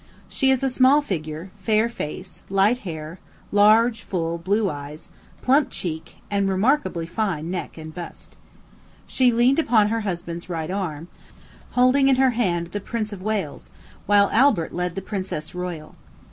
[0.27, 3.19] She is a small figure, fair face, light hair,
[3.51, 5.09] large, full, blue eyes,
[5.43, 8.35] plump cheek, and remarkably fine neck and bust.
[9.05, 11.07] She leaned upon her husband's right arm,
[11.77, 13.69] holding in her hand the Prince of Wales,
[14.07, 15.93] while Prince Albert led the princess royal.